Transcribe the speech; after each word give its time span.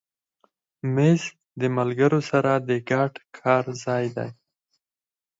مېز 0.95 1.21
د 1.59 1.61
ملګرو 1.77 2.19
سره 2.29 2.51
د 2.69 2.71
ګډ 2.89 3.13
کار 3.39 3.63
ځای 3.83 4.05
دی. 4.15 4.29